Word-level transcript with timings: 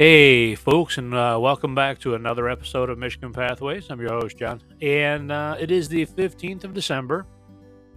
Hey, 0.00 0.54
folks, 0.54 0.96
and 0.96 1.12
uh, 1.12 1.36
welcome 1.38 1.74
back 1.74 1.98
to 1.98 2.14
another 2.14 2.48
episode 2.48 2.88
of 2.88 2.96
Michigan 2.96 3.34
Pathways. 3.34 3.90
I'm 3.90 4.00
your 4.00 4.18
host, 4.18 4.38
John, 4.38 4.62
and 4.80 5.30
uh, 5.30 5.56
it 5.60 5.70
is 5.70 5.90
the 5.90 6.06
15th 6.06 6.64
of 6.64 6.72
December. 6.72 7.26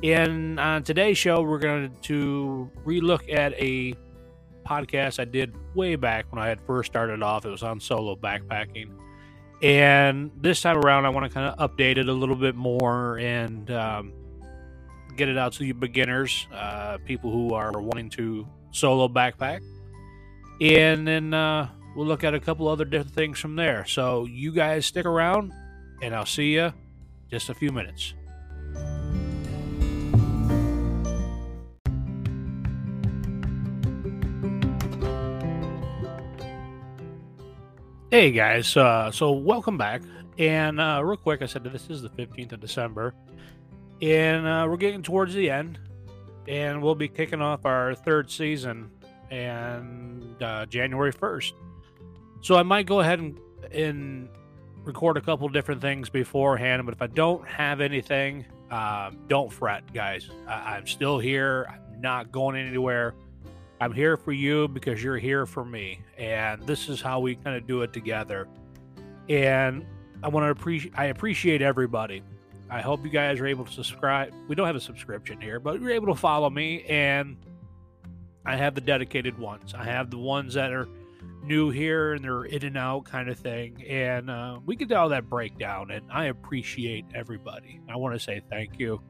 And 0.04 0.60
on 0.60 0.84
today's 0.84 1.18
show, 1.18 1.42
we're 1.44 1.60
going 1.60 1.96
to 2.02 2.70
relook 2.85 3.34
at 3.34 3.53
a 3.53 3.94
podcast 4.67 5.17
I 5.17 5.24
did 5.24 5.56
way 5.76 5.96
back 5.96 6.29
when 6.29 6.44
I 6.44 6.49
had 6.49 6.60
first 6.67 6.92
started 6.92 7.24
off. 7.24 7.46
It 7.46 7.52
was 7.52 7.63
on 7.63 7.79
solo 7.79 8.17
backpacking. 8.17 8.90
And 9.62 10.29
this 10.42 10.60
time 10.60 10.79
around, 10.79 11.06
I 11.06 11.10
want 11.10 11.26
to 11.26 11.33
kind 11.33 11.58
of 11.58 11.72
update 11.72 11.96
it 11.96 12.10
a 12.10 12.13
little 12.13 12.35
bit 12.35 12.56
more 12.56 13.17
and 13.20 13.72
um, 13.72 14.12
get 15.15 15.29
it 15.29 15.38
out 15.38 15.54
to 15.54 15.65
you 15.65 15.74
beginners, 15.74 16.49
uh, 16.54 16.98
people 17.05 17.31
who 17.31 17.54
are 17.54 17.72
wanting 17.80 18.09
to 18.09 18.45
solo 18.71 19.07
backpack. 19.07 19.62
And 20.59 21.07
then 21.07 21.34
uh, 21.34 21.70
we'll 21.95 22.07
look 22.07 22.23
at 22.23 22.33
a 22.33 22.39
couple 22.39 22.67
other 22.67 22.85
different 22.85 23.13
things 23.13 23.39
from 23.39 23.55
there. 23.55 23.85
So 23.85 24.25
you 24.25 24.51
guys 24.51 24.85
stick 24.85 25.05
around, 25.05 25.53
and 26.01 26.15
I'll 26.15 26.25
see 26.25 26.53
you 26.53 26.73
just 27.29 27.49
a 27.49 27.53
few 27.53 27.71
minutes. 27.71 28.13
Hey 38.09 38.31
guys, 38.31 38.77
uh, 38.77 39.09
so 39.09 39.31
welcome 39.31 39.77
back. 39.77 40.03
And 40.37 40.79
uh, 40.79 41.01
real 41.03 41.17
quick, 41.17 41.41
I 41.41 41.48
said 41.48 41.63
that 41.63 41.73
this 41.73 41.89
is 41.89 42.03
the 42.03 42.09
15th 42.09 42.53
of 42.53 42.59
December, 42.59 43.15
and 44.01 44.45
uh, 44.45 44.67
we're 44.70 44.77
getting 44.77 45.01
towards 45.01 45.34
the 45.34 45.49
end, 45.49 45.79
and 46.48 46.81
we'll 46.81 46.93
be 46.93 47.07
kicking 47.07 47.41
off 47.41 47.65
our 47.65 47.95
third 47.95 48.29
season 48.29 48.91
and 49.31 50.41
uh, 50.43 50.68
January 50.68 51.12
1st. 51.12 51.53
So 52.44 52.58
I 52.58 52.63
might 52.63 52.86
go 52.86 52.99
ahead 52.99 53.20
and, 53.20 53.40
and 53.72 54.27
record 54.84 55.16
a 55.16 55.22
couple 55.22 55.48
different 55.48 55.80
things 55.80 56.10
beforehand, 56.10 56.86
but 56.86 56.94
if 56.94 57.02
I 57.02 57.08
don't 57.08 57.48
have 57.48 57.80
anything, 57.80 58.46
um, 58.70 59.18
don't 59.30 59.52
fret, 59.52 59.94
guys. 59.94 60.30
I, 60.46 60.76
I'm 60.76 60.86
still 60.86 61.20
here. 61.20 61.66
I'm 61.70 62.02
not 62.02 62.34
going 62.34 62.58
anywhere. 62.58 63.16
I'm 63.80 63.94
here 63.94 64.18
for 64.18 64.34
you 64.34 64.68
because 64.68 65.02
you're 65.02 65.18
here 65.18 65.46
for 65.46 65.64
me, 65.64 66.02
and 66.18 66.62
this 66.68 66.90
is 66.90 67.00
how 67.00 67.22
we 67.22 67.36
kind 67.36 67.56
of 67.56 67.66
do 67.66 67.82
it 67.82 67.94
together. 67.94 68.50
And 69.30 69.86
I 70.22 70.28
want 70.28 70.46
to 70.46 70.50
appreciate. 70.50 70.94
I 70.98 71.06
appreciate 71.06 71.62
everybody. 71.62 72.24
I 72.70 72.82
hope 72.82 73.06
you 73.06 73.10
guys 73.10 73.40
are 73.40 73.48
able 73.48 73.64
to 73.64 73.72
subscribe. 73.72 74.34
We 74.50 74.56
don't 74.56 74.68
have 74.68 74.76
a 74.76 74.82
subscription 74.82 75.40
here, 75.40 75.62
but 75.62 75.80
you're 75.80 75.92
able 75.92 76.08
to 76.08 76.20
follow 76.20 76.50
me, 76.50 76.84
and 76.90 77.38
I 78.46 78.58
have 78.58 78.76
the 78.76 78.82
dedicated 78.82 79.40
ones. 79.40 79.74
I 79.74 79.86
have 79.86 80.10
the 80.12 80.18
ones 80.18 80.56
that 80.56 80.74
are 80.74 80.90
new 81.44 81.70
here 81.70 82.14
and 82.14 82.24
they're 82.24 82.46
in 82.46 82.64
and 82.64 82.78
out 82.78 83.06
kind 83.06 83.30
of 83.30 83.38
thing. 83.38 83.84
And 83.88 84.30
uh, 84.30 84.60
we 84.66 84.76
get 84.76 84.92
all 84.92 85.10
that 85.10 85.30
breakdown, 85.30 85.92
and 85.92 86.06
I 86.12 86.26
appreciate 86.26 87.06
everybody. 87.14 87.82
I 87.90 87.98
want 87.98 88.16
to 88.16 88.20
say 88.20 88.42
thank 88.50 88.80
you. 88.80 89.02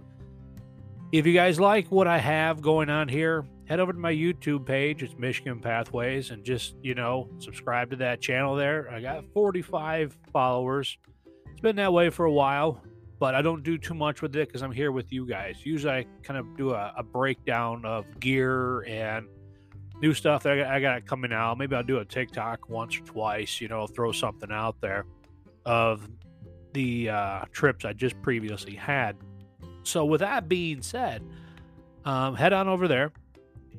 If 1.11 1.27
you 1.27 1.33
guys 1.33 1.59
like 1.59 1.91
what 1.91 2.07
I 2.07 2.17
have 2.17 2.61
going 2.61 2.89
on 2.89 3.07
here, 3.07 3.45
head 3.65 3.79
over 3.79 3.93
to 3.93 3.99
my 3.99 4.11
YouTube 4.11 4.65
page. 4.65 5.03
It's 5.03 5.15
Michigan 5.17 5.59
Pathways, 5.59 6.31
and 6.31 6.43
just 6.43 6.75
you 6.81 6.95
know, 6.95 7.29
subscribe 7.37 7.91
to 7.91 7.95
that 7.97 8.19
channel 8.19 8.55
there. 8.55 8.89
I 8.91 8.99
got 8.99 9.25
45 9.33 10.17
followers. 10.31 10.97
It's 11.51 11.61
been 11.61 11.75
that 11.75 11.93
way 11.93 12.09
for 12.09 12.25
a 12.25 12.31
while, 12.31 12.81
but 13.19 13.35
I 13.35 13.43
don't 13.43 13.63
do 13.63 13.77
too 13.77 13.93
much 13.93 14.21
with 14.23 14.35
it 14.35 14.47
because 14.47 14.63
I'm 14.63 14.71
here 14.71 14.91
with 14.91 15.13
you 15.13 15.27
guys. 15.27 15.63
Usually, 15.63 15.93
I 15.93 16.05
kind 16.23 16.39
of 16.39 16.57
do 16.57 16.71
a, 16.71 16.93
a 16.97 17.03
breakdown 17.03 17.85
of 17.85 18.05
gear 18.19 18.81
and 18.81 19.27
new 20.03 20.13
stuff 20.13 20.43
that 20.43 20.59
I 20.59 20.81
got, 20.81 21.05
coming 21.05 21.31
out. 21.31 21.57
Maybe 21.57 21.75
I'll 21.77 21.81
do 21.81 21.99
a 21.99 22.05
TikTok 22.05 22.69
once 22.69 22.97
or 22.97 23.01
twice. 23.05 23.61
You 23.61 23.69
know, 23.69 23.87
throw 23.87 24.11
something 24.11 24.51
out 24.51 24.79
there 24.81 25.05
of 25.65 26.07
the 26.73 27.09
uh, 27.09 27.45
trips 27.53 27.85
I 27.85 27.93
just 27.93 28.21
previously 28.21 28.75
had. 28.75 29.15
So, 29.83 30.03
with 30.03 30.19
that 30.19 30.49
being 30.49 30.81
said, 30.81 31.23
um, 32.03 32.35
head 32.35 32.51
on 32.51 32.67
over 32.67 32.87
there. 32.87 33.13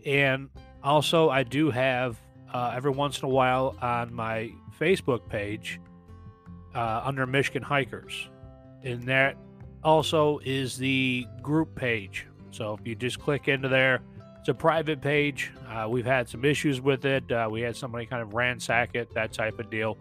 And 0.07 0.49
also, 0.83 1.29
I 1.29 1.43
do 1.43 1.71
have 1.71 2.19
uh, 2.53 2.73
every 2.75 2.91
once 2.91 3.19
in 3.19 3.27
a 3.27 3.29
while 3.29 3.77
on 3.83 4.13
my 4.13 4.51
Facebook 4.81 5.29
page 5.29 5.79
uh, 6.75 7.03
under 7.05 7.27
Michigan 7.27 7.63
Hikers. 7.63 8.31
And 8.83 9.03
that 9.05 9.37
also 9.83 10.41
is 10.43 10.79
the 10.79 11.27
group 11.43 11.75
page. 11.75 12.27
So, 12.51 12.79
if 12.81 12.87
you 12.87 12.95
just 12.95 13.21
click 13.21 13.47
into 13.47 13.69
there, 13.69 14.01
it's 14.45 14.51
a 14.51 14.53
private 14.53 15.01
page. 15.01 15.53
Uh, 15.67 15.87
we've 15.89 16.05
had 16.05 16.29
some 16.29 16.45
issues 16.45 16.79
with 16.79 17.07
it. 17.07 17.33
Uh, 17.33 17.49
we 17.51 17.63
had 17.63 17.75
somebody 17.75 18.05
kind 18.05 18.21
of 18.21 18.35
ransack 18.35 18.95
it, 18.95 19.11
that 19.15 19.33
type 19.33 19.59
of 19.59 19.71
deal. 19.71 19.97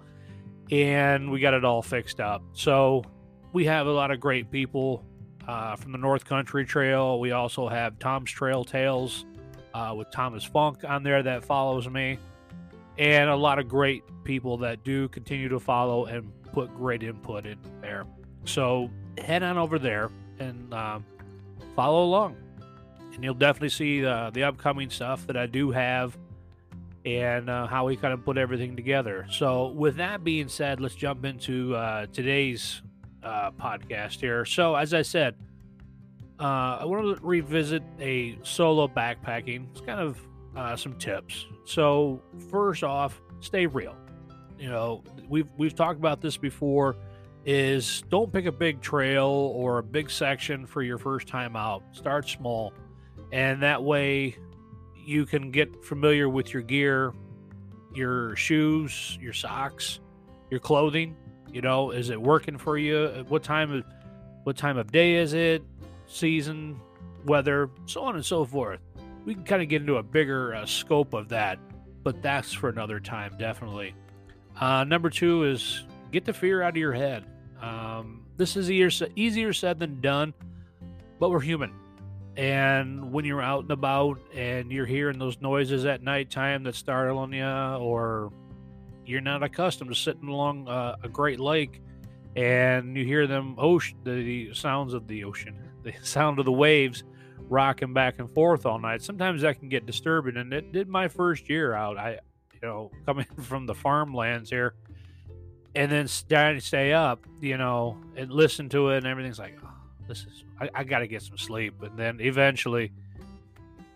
And 0.70 1.32
we 1.32 1.40
got 1.40 1.54
it 1.54 1.64
all 1.64 1.82
fixed 1.82 2.20
up. 2.20 2.44
So, 2.52 3.06
we 3.54 3.64
have 3.64 3.88
a 3.88 3.92
lot 3.92 4.12
of 4.12 4.20
great 4.20 4.52
people 4.52 5.06
uh, 5.48 5.78
from 5.78 5.94
the 5.94 5.98
North 5.98 6.26
Country 6.26 6.66
Trail. 6.66 7.22
We 7.22 7.32
also 7.32 7.70
have 7.70 7.98
Tom's 8.00 8.32
Trail 8.32 8.66
Tales 8.66 9.26
uh, 9.74 9.94
with 9.96 10.12
Thomas 10.12 10.44
Funk 10.44 10.84
on 10.84 11.04
there 11.04 11.24
that 11.24 11.46
follows 11.46 11.88
me, 11.88 12.18
and 12.98 13.30
a 13.30 13.36
lot 13.36 13.60
of 13.60 13.70
great 13.70 14.04
people 14.26 14.58
that 14.58 14.84
do 14.84 15.08
continue 15.08 15.48
to 15.48 15.60
follow 15.60 16.06
and 16.06 16.30
put 16.52 16.76
great 16.76 17.02
input 17.02 17.46
in 17.46 17.58
there. 17.80 18.06
So 18.44 18.90
head 19.18 19.42
on 19.42 19.58
over 19.58 19.80
there 19.80 20.10
and 20.40 20.74
um, 20.74 21.06
follow 21.78 22.04
along, 22.04 22.36
and 23.14 23.24
you'll 23.24 23.34
definitely 23.34 23.70
see 23.70 24.02
the, 24.02 24.32
the 24.34 24.44
upcoming 24.44 24.90
stuff 24.90 25.28
that 25.28 25.38
I 25.38 25.46
do 25.46 25.72
have 25.72 26.18
and 27.06 27.50
uh, 27.50 27.68
how 27.68 27.86
we 27.86 27.96
kind 27.96 28.14
of 28.14 28.24
put 28.24 28.38
everything 28.38 28.76
together. 28.76 29.26
So, 29.30 29.68
with 29.68 29.98
that 29.98 30.24
being 30.24 30.48
said, 30.48 30.80
let's 30.80 30.96
jump 30.96 31.26
into 31.26 31.76
uh, 31.76 32.06
today's 32.08 32.82
uh, 33.24 33.52
podcast 33.52 34.20
here. 34.20 34.46
So, 34.46 34.76
as 34.76 34.94
I 34.94 35.02
said, 35.02 35.36
uh, 36.40 36.78
I 36.82 36.86
want 36.86 37.18
to 37.18 37.26
revisit 37.26 37.84
a 38.00 38.38
solo 38.44 38.88
backpacking. 38.88 39.68
It's 39.72 39.82
kind 39.82 40.00
of 40.00 40.18
uh, 40.56 40.76
some 40.76 40.94
tips. 40.96 41.46
So, 41.66 42.22
first 42.50 42.84
off, 42.84 43.22
stay 43.42 43.66
real. 43.66 43.96
You 44.58 44.70
know, 44.70 45.04
we've 45.28 45.48
we've 45.58 45.76
talked 45.76 46.00
about 46.00 46.22
this 46.22 46.38
before. 46.38 46.96
Is 47.46 48.04
don't 48.10 48.32
pick 48.32 48.46
a 48.46 48.52
big 48.54 48.80
trail 48.80 49.28
or 49.28 49.80
a 49.80 49.84
big 49.84 50.10
section 50.10 50.66
for 50.66 50.82
your 50.82 50.98
first 50.98 51.28
time 51.28 51.58
out. 51.58 51.84
Start 51.92 52.30
small, 52.30 52.72
and 53.34 53.64
that 53.64 53.84
way 53.84 54.38
you 54.96 55.26
can 55.26 55.50
get 55.50 55.84
familiar 55.84 56.30
with 56.30 56.54
your 56.54 56.62
gear, 56.62 57.14
your 57.94 58.36
shoes, 58.36 59.18
your 59.20 59.34
socks, 59.34 60.00
your 60.52 60.60
clothing, 60.60 61.18
you 61.52 61.60
know, 61.60 61.90
is 61.90 62.12
it 62.12 62.22
working 62.22 62.60
for 62.60 62.78
you? 62.78 63.26
What 63.28 63.42
time 63.44 63.74
of 63.74 63.84
what 64.44 64.56
time 64.56 64.78
of 64.78 64.92
day 64.92 65.16
is 65.16 65.34
it? 65.34 65.64
Season, 66.06 66.80
weather, 67.26 67.72
so 67.88 68.04
on 68.04 68.16
and 68.16 68.24
so 68.24 68.46
forth. 68.46 68.80
We 69.26 69.34
can 69.34 69.44
kind 69.46 69.64
of 69.64 69.68
get 69.68 69.82
into 69.82 69.96
a 69.96 70.04
bigger 70.04 70.54
uh, 70.54 70.66
scope 70.68 71.14
of 71.14 71.30
that, 71.30 71.58
but 72.04 72.22
that's 72.22 72.54
for 72.54 72.70
another 72.70 73.00
time, 73.00 73.36
definitely. 73.40 73.96
Uh, 74.60 74.84
number 74.84 75.10
two 75.10 75.46
is 75.46 75.86
get 76.12 76.24
the 76.24 76.34
fear 76.34 76.62
out 76.62 76.74
of 76.74 76.78
your 76.78 76.94
head. 76.94 77.26
Um, 77.60 78.26
this 78.38 78.56
is 78.56 78.70
easier, 78.70 79.10
easier 79.16 79.54
said 79.54 79.80
than 79.80 80.02
done, 80.02 80.36
but 81.20 81.32
we're 81.32 81.40
human. 81.40 81.74
And 82.36 83.12
when 83.12 83.26
you're 83.26 83.42
out 83.42 83.64
and 83.64 83.72
about 83.72 84.20
and 84.34 84.72
you're 84.72 84.88
hearing 84.88 85.20
those 85.20 85.40
noises 85.40 85.86
at 85.86 86.02
nighttime 86.02 86.64
that 86.64 86.76
startling 86.76 87.34
you, 87.34 87.46
or 87.46 88.32
you're 89.06 89.22
not 89.22 89.44
accustomed 89.44 89.92
to 89.92 89.96
sitting 89.96 90.28
along 90.28 90.68
uh, 90.68 90.96
a 91.04 91.10
great 91.10 91.40
lake 91.40 91.82
and 92.36 92.98
you 92.98 93.06
hear 93.06 93.28
them 93.28 93.56
ocean 93.60 93.98
the 94.04 94.52
sounds 94.54 94.94
of 94.94 95.08
the 95.08 95.24
ocean 95.24 95.56
the 95.84 95.94
sound 96.04 96.40
of 96.40 96.46
the 96.46 96.52
waves 96.52 97.04
rocking 97.50 97.94
back 97.94 98.20
and 98.20 98.34
forth 98.34 98.66
all 98.66 98.80
night. 98.80 99.02
Sometimes 99.02 99.42
that 99.42 99.60
can 99.60 99.70
get 99.70 99.86
disturbing 99.86 100.38
and 100.38 100.54
it 100.54 100.72
did 100.72 100.88
my 100.88 101.08
first 101.08 101.50
year 101.50 101.74
out. 101.74 101.98
I 101.98 102.20
you 102.54 102.60
know 102.62 102.92
coming 103.06 103.28
from 103.42 103.66
the 103.66 103.76
farmlands 103.76 104.50
here 104.50 104.74
and 105.76 105.92
then 105.92 106.08
trying 106.30 106.56
to 106.56 106.62
stay 106.62 106.94
up 106.94 107.26
you 107.42 107.58
know 107.58 107.98
and 108.16 108.32
listen 108.32 108.70
to 108.70 108.90
it 108.90 108.98
and 108.98 109.08
everything's 109.08 109.40
like 109.40 109.58
oh, 109.64 109.73
this 110.08 110.20
is 110.20 110.44
i, 110.60 110.70
I 110.74 110.84
gotta 110.84 111.08
get 111.08 111.22
some 111.22 111.38
sleep 111.38 111.82
and 111.82 111.98
then 111.98 112.20
eventually 112.22 112.92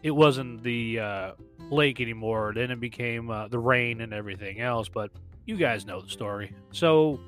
it 0.04 0.12
wasn't 0.12 0.64
the 0.64 1.00
uh, 1.00 1.32
lake 1.70 2.00
anymore. 2.00 2.54
Then 2.56 2.72
it 2.72 2.80
became 2.80 3.30
uh, 3.30 3.48
the 3.48 3.60
rain 3.60 4.02
and 4.02 4.14
everything 4.14 4.62
else. 4.62 4.90
But 4.90 5.12
you 5.46 5.56
guys 5.58 5.86
know 5.86 6.02
the 6.02 6.10
story. 6.10 6.54
So 6.72 7.20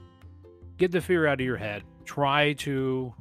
get 0.78 0.92
the 0.92 1.02
fear 1.02 1.28
out 1.28 1.40
of 1.40 1.46
your 1.46 1.58
head. 1.58 1.84
Try 2.06 2.54
to 2.54 3.14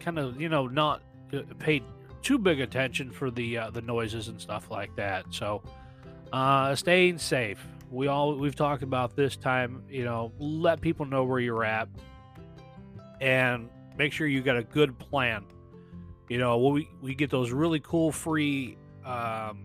kind 0.00 0.18
of, 0.18 0.40
you 0.40 0.48
know, 0.48 0.66
not 0.66 1.02
uh, 1.32 1.40
pay 1.58 1.82
too 2.22 2.38
big 2.38 2.60
attention 2.60 3.10
for 3.10 3.30
the 3.30 3.58
uh, 3.58 3.70
the 3.70 3.82
noises 3.82 4.28
and 4.28 4.40
stuff 4.40 4.70
like 4.70 4.94
that. 4.96 5.26
So 5.30 5.62
uh, 6.32 6.74
staying 6.74 7.18
safe. 7.18 7.64
We 7.90 8.08
all 8.08 8.34
we've 8.34 8.56
talked 8.56 8.82
about 8.82 9.14
this 9.16 9.36
time. 9.36 9.84
You 9.88 10.04
know, 10.04 10.32
let 10.38 10.80
people 10.80 11.06
know 11.06 11.24
where 11.24 11.38
you're 11.38 11.64
at, 11.64 11.88
and 13.20 13.68
make 13.96 14.12
sure 14.12 14.26
you 14.26 14.42
got 14.42 14.56
a 14.56 14.62
good 14.62 14.98
plan. 14.98 15.44
You 16.28 16.38
know, 16.38 16.58
we 16.58 16.88
we 17.00 17.14
get 17.14 17.30
those 17.30 17.52
really 17.52 17.80
cool 17.80 18.10
free 18.10 18.76
um, 19.04 19.64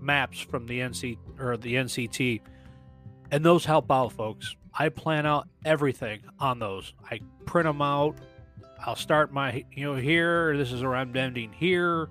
maps 0.00 0.40
from 0.40 0.66
the 0.66 0.80
NC 0.80 1.18
or 1.38 1.56
the 1.56 1.74
NCT, 1.74 2.40
and 3.30 3.44
those 3.44 3.64
help 3.64 3.90
out, 3.90 4.12
folks. 4.12 4.56
I 4.74 4.88
plan 4.88 5.26
out 5.26 5.48
everything 5.64 6.20
on 6.38 6.58
those. 6.58 6.94
I 7.10 7.20
print 7.44 7.66
them 7.66 7.82
out. 7.82 8.16
I'll 8.84 8.96
start 8.96 9.32
my, 9.32 9.64
you 9.72 9.84
know, 9.84 9.96
here. 9.96 10.56
This 10.56 10.72
is 10.72 10.82
where 10.82 10.96
I'm 10.96 11.14
ending 11.14 11.52
here. 11.52 12.08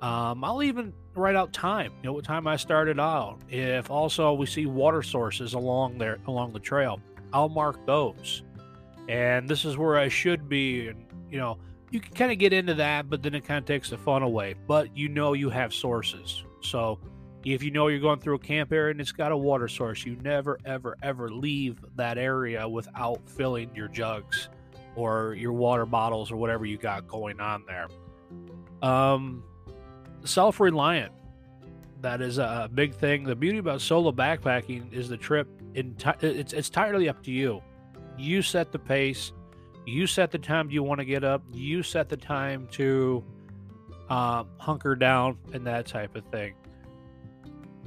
Um, 0.00 0.44
I'll 0.44 0.62
even 0.62 0.92
write 1.14 1.34
out 1.34 1.52
time. 1.52 1.92
You 2.02 2.08
know 2.08 2.12
what 2.12 2.24
time 2.24 2.46
I 2.46 2.56
started 2.56 3.00
out. 3.00 3.40
If 3.48 3.90
also 3.90 4.32
we 4.34 4.46
see 4.46 4.66
water 4.66 5.02
sources 5.02 5.54
along 5.54 5.98
there 5.98 6.18
along 6.26 6.52
the 6.52 6.60
trail, 6.60 7.00
I'll 7.32 7.48
mark 7.48 7.84
those. 7.86 8.42
And 9.08 9.48
this 9.48 9.64
is 9.64 9.76
where 9.76 9.96
I 9.96 10.08
should 10.08 10.48
be. 10.48 10.88
And 10.88 11.04
you 11.30 11.38
know, 11.38 11.58
you 11.90 12.00
can 12.00 12.14
kind 12.14 12.32
of 12.32 12.38
get 12.38 12.52
into 12.52 12.74
that, 12.74 13.08
but 13.08 13.22
then 13.22 13.34
it 13.34 13.44
kind 13.44 13.58
of 13.58 13.64
takes 13.66 13.90
the 13.90 13.98
fun 13.98 14.22
away. 14.22 14.54
But 14.66 14.96
you 14.96 15.08
know 15.08 15.32
you 15.32 15.50
have 15.50 15.72
sources. 15.72 16.44
So 16.60 16.98
if 17.44 17.62
you 17.62 17.70
know 17.70 17.88
you're 17.88 18.00
going 18.00 18.20
through 18.20 18.36
a 18.36 18.40
camp 18.40 18.72
area 18.72 18.90
and 18.92 19.00
it's 19.00 19.12
got 19.12 19.30
a 19.30 19.36
water 19.36 19.68
source, 19.68 20.04
you 20.04 20.16
never, 20.16 20.58
ever, 20.64 20.96
ever 21.02 21.30
leave 21.30 21.84
that 21.96 22.16
area 22.16 22.66
without 22.66 23.20
filling 23.28 23.70
your 23.74 23.88
jugs 23.88 24.48
or 24.96 25.34
your 25.34 25.52
water 25.52 25.84
bottles 25.84 26.32
or 26.32 26.36
whatever 26.36 26.64
you 26.64 26.78
got 26.78 27.06
going 27.06 27.40
on 27.40 27.64
there. 27.66 27.88
Um, 28.82 29.44
self 30.24 30.60
reliant. 30.60 31.12
That 32.00 32.20
is 32.20 32.38
a 32.38 32.68
big 32.72 32.94
thing. 32.94 33.24
The 33.24 33.34
beauty 33.34 33.58
about 33.58 33.80
solo 33.80 34.12
backpacking 34.12 34.92
is 34.92 35.08
the 35.08 35.16
trip. 35.16 35.48
Enti- 35.72 36.22
it's, 36.22 36.52
it's 36.52 36.68
entirely 36.68 37.08
up 37.08 37.22
to 37.24 37.30
you. 37.30 37.62
You 38.18 38.42
set 38.42 38.72
the 38.72 38.78
pace. 38.78 39.32
You 39.86 40.06
set 40.06 40.30
the 40.30 40.38
time 40.38 40.70
you 40.70 40.82
want 40.82 41.00
to 41.00 41.04
get 41.04 41.24
up. 41.24 41.42
You 41.52 41.82
set 41.82 42.08
the 42.08 42.16
time 42.16 42.68
to 42.72 43.24
um, 44.08 44.48
hunker 44.58 44.94
down 44.96 45.38
and 45.52 45.66
that 45.66 45.86
type 45.86 46.16
of 46.16 46.24
thing. 46.26 46.54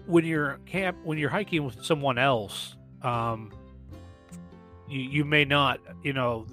When 0.05 0.25
you're 0.25 0.59
camp, 0.65 0.97
when 1.03 1.17
you're 1.17 1.29
hiking 1.29 1.65
with 1.65 1.83
someone 1.83 2.17
else, 2.17 2.75
um, 3.01 3.51
you 4.87 5.01
you 5.01 5.25
may 5.25 5.43
not, 5.43 5.79
you 6.03 6.13
know, 6.13 6.45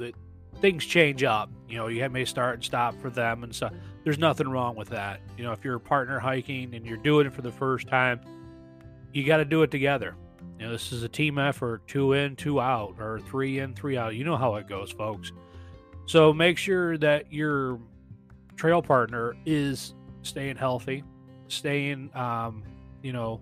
things 0.60 0.84
change 0.84 1.22
up. 1.22 1.50
You 1.68 1.76
know, 1.76 1.86
you 1.88 2.08
may 2.08 2.24
start 2.24 2.54
and 2.54 2.64
stop 2.64 3.00
for 3.00 3.10
them 3.10 3.44
and 3.44 3.54
stuff. 3.54 3.72
There's 4.02 4.18
nothing 4.18 4.48
wrong 4.48 4.76
with 4.76 4.88
that. 4.90 5.20
You 5.36 5.44
know, 5.44 5.52
if 5.52 5.64
you're 5.64 5.76
a 5.76 5.80
partner 5.80 6.18
hiking 6.18 6.74
and 6.74 6.86
you're 6.86 6.96
doing 6.96 7.26
it 7.26 7.32
for 7.32 7.42
the 7.42 7.52
first 7.52 7.86
time, 7.86 8.20
you 9.12 9.24
got 9.24 9.38
to 9.38 9.44
do 9.44 9.62
it 9.62 9.70
together. 9.70 10.14
You 10.58 10.66
know, 10.66 10.72
this 10.72 10.92
is 10.92 11.02
a 11.02 11.08
team 11.08 11.38
effort, 11.38 11.86
two 11.86 12.12
in, 12.12 12.36
two 12.36 12.60
out, 12.60 12.96
or 12.98 13.20
three 13.20 13.58
in, 13.58 13.74
three 13.74 13.96
out. 13.96 14.14
You 14.14 14.24
know 14.24 14.36
how 14.36 14.54
it 14.56 14.68
goes, 14.68 14.90
folks. 14.90 15.32
So 16.06 16.32
make 16.32 16.58
sure 16.58 16.98
that 16.98 17.32
your 17.32 17.80
trail 18.56 18.82
partner 18.82 19.34
is 19.46 19.94
staying 20.22 20.56
healthy, 20.56 21.02
staying, 21.48 22.10
um, 22.14 22.62
you 23.02 23.12
know, 23.12 23.40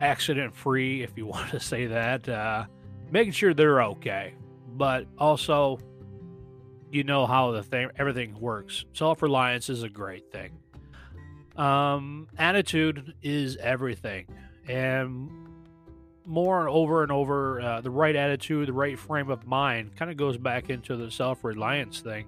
accident 0.00 0.54
free, 0.54 1.02
if 1.02 1.16
you 1.16 1.26
want 1.26 1.50
to 1.50 1.60
say 1.60 1.86
that, 1.86 2.28
uh, 2.28 2.64
making 3.10 3.32
sure 3.32 3.54
they're 3.54 3.82
okay, 3.82 4.34
but 4.76 5.06
also 5.18 5.78
you 6.90 7.04
know 7.04 7.26
how 7.26 7.52
the 7.52 7.62
thing 7.62 7.88
everything 7.98 8.38
works. 8.40 8.84
Self 8.92 9.22
reliance 9.22 9.68
is 9.68 9.82
a 9.82 9.88
great 9.88 10.30
thing. 10.32 10.58
Um, 11.56 12.28
attitude 12.38 13.14
is 13.22 13.56
everything, 13.56 14.26
and 14.68 15.30
more 16.26 16.60
and 16.60 16.68
over 16.68 17.02
and 17.02 17.12
over, 17.12 17.60
uh, 17.60 17.80
the 17.80 17.90
right 17.90 18.14
attitude, 18.14 18.68
the 18.68 18.72
right 18.72 18.98
frame 18.98 19.30
of 19.30 19.46
mind, 19.46 19.96
kind 19.96 20.10
of 20.10 20.16
goes 20.16 20.36
back 20.36 20.70
into 20.70 20.96
the 20.96 21.10
self 21.10 21.44
reliance 21.44 22.00
thing. 22.00 22.26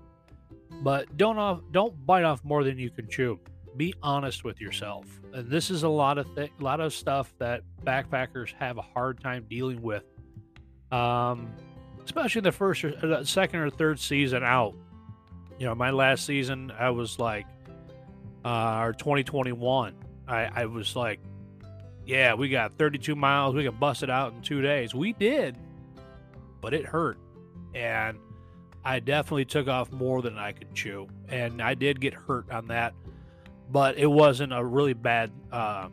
But 0.82 1.16
don't 1.16 1.38
off, 1.38 1.60
don't 1.70 2.06
bite 2.06 2.24
off 2.24 2.44
more 2.44 2.64
than 2.64 2.78
you 2.78 2.90
can 2.90 3.08
chew. 3.08 3.38
Be 3.76 3.94
honest 4.02 4.44
with 4.44 4.60
yourself, 4.60 5.06
and 5.32 5.48
this 5.48 5.70
is 5.70 5.82
a 5.82 5.88
lot 5.88 6.18
of 6.18 6.26
th- 6.34 6.50
a 6.58 6.62
lot 6.62 6.80
of 6.80 6.92
stuff 6.92 7.32
that 7.38 7.62
backpackers 7.84 8.52
have 8.54 8.76
a 8.76 8.82
hard 8.82 9.20
time 9.20 9.46
dealing 9.48 9.80
with. 9.80 10.04
Um, 10.90 11.54
especially 12.04 12.42
the 12.42 12.52
first 12.52 12.84
or 12.84 12.90
the 12.90 13.24
second 13.24 13.60
or 13.60 13.70
third 13.70 13.98
season 13.98 14.42
out. 14.42 14.74
You 15.58 15.66
know, 15.66 15.74
my 15.74 15.90
last 15.90 16.26
season, 16.26 16.72
I 16.76 16.90
was 16.90 17.18
like, 17.18 17.46
uh, 18.44 18.80
or 18.80 18.92
2021, 18.92 19.94
I, 20.26 20.44
I 20.62 20.66
was 20.66 20.96
like, 20.96 21.20
yeah, 22.06 22.34
we 22.34 22.49
got 22.49 22.76
32 22.78 23.14
miles. 23.14 23.54
We 23.54 23.64
can 23.64 23.76
bust 23.76 24.02
it 24.02 24.10
out 24.10 24.32
in 24.32 24.43
two 24.43 24.60
days. 24.62 24.94
We 24.94 25.12
did, 25.12 25.56
but 26.60 26.75
it 26.75 26.84
hurt. 26.84 27.19
And 27.75 28.19
I 28.84 29.00
definitely 29.00 29.44
took 29.44 29.69
off 29.69 29.93
more 29.93 30.22
than 30.22 30.38
I 30.38 30.52
could 30.52 30.75
chew. 30.75 31.08
And 31.28 31.62
I 31.62 31.75
did 31.75 32.00
get 32.00 32.14
hurt 32.14 32.50
on 32.50 32.69
that, 32.69 32.94
but 33.70 33.96
it 33.99 34.08
wasn't 34.08 34.52
a 34.52 34.64
really 34.64 34.94
bad, 34.94 35.31
uh, 35.52 35.88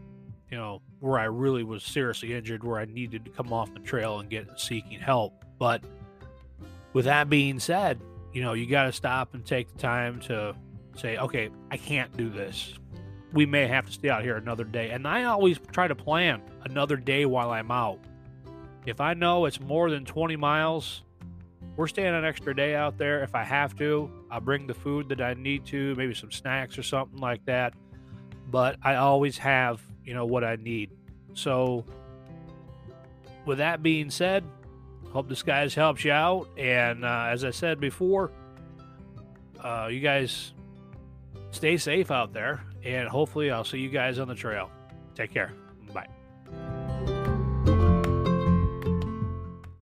you 0.49 0.57
know, 0.57 0.81
where 0.99 1.19
I 1.19 1.25
really 1.25 1.63
was 1.63 1.83
seriously 1.83 2.33
injured, 2.33 2.63
where 2.63 2.79
I 2.79 2.85
needed 2.85 3.23
to 3.25 3.31
come 3.31 3.53
off 3.53 3.73
the 3.73 3.79
trail 3.79 4.19
and 4.19 4.29
get 4.29 4.59
seeking 4.59 4.99
help. 4.99 5.45
But 5.57 5.81
with 6.93 7.05
that 7.05 7.29
being 7.29 7.59
said, 7.59 8.01
you 8.33 8.41
know, 8.41 8.53
you 8.53 8.65
got 8.65 8.83
to 8.85 8.91
stop 8.91 9.33
and 9.33 9.45
take 9.45 9.71
the 9.71 9.79
time 9.79 10.19
to 10.21 10.55
say, 10.95 11.17
okay, 11.17 11.49
I 11.71 11.77
can't 11.77 12.15
do 12.17 12.29
this. 12.29 12.73
We 13.33 13.45
may 13.45 13.67
have 13.67 13.85
to 13.85 13.91
stay 13.91 14.09
out 14.09 14.23
here 14.23 14.37
another 14.37 14.63
day. 14.63 14.89
And 14.89 15.07
I 15.07 15.25
always 15.25 15.59
try 15.71 15.87
to 15.87 15.95
plan 15.95 16.41
another 16.63 16.95
day 16.95 17.25
while 17.25 17.51
I'm 17.51 17.71
out. 17.71 17.99
If 18.85 19.01
I 19.01 19.13
know 19.13 19.45
it's 19.45 19.59
more 19.59 19.89
than 19.89 20.05
20 20.05 20.35
miles, 20.35 21.03
we're 21.75 21.87
staying 21.87 22.15
an 22.15 22.25
extra 22.25 22.55
day 22.55 22.75
out 22.75 22.97
there. 22.97 23.23
If 23.23 23.35
I 23.35 23.43
have 23.43 23.75
to, 23.77 24.09
I'll 24.31 24.41
bring 24.41 24.67
the 24.67 24.73
food 24.73 25.09
that 25.09 25.21
I 25.21 25.33
need 25.35 25.65
to, 25.67 25.95
maybe 25.95 26.13
some 26.13 26.31
snacks 26.31 26.77
or 26.77 26.83
something 26.83 27.19
like 27.19 27.45
that. 27.45 27.73
But 28.49 28.77
I 28.81 28.95
always 28.95 29.37
have, 29.37 29.81
you 30.03 30.13
know, 30.13 30.25
what 30.25 30.43
I 30.43 30.55
need. 30.55 30.89
So, 31.35 31.85
with 33.45 33.59
that 33.59 33.83
being 33.83 34.09
said, 34.09 34.43
Hope 35.11 35.27
this 35.27 35.41
guys 35.41 35.73
helps 35.73 36.05
you 36.05 36.11
out. 36.11 36.47
And 36.57 37.03
uh, 37.03 37.27
as 37.29 37.43
I 37.43 37.49
said 37.49 37.79
before, 37.79 38.31
uh, 39.63 39.89
you 39.91 40.01
guys 40.01 40.53
stay 41.51 41.77
safe 41.77 42.11
out 42.11 42.31
there. 42.31 42.63
And 42.83 43.07
hopefully, 43.07 43.51
I'll 43.51 43.63
see 43.63 43.79
you 43.79 43.89
guys 43.89 44.19
on 44.19 44.27
the 44.27 44.35
trail. 44.35 44.71
Take 45.15 45.33
care. 45.33 45.53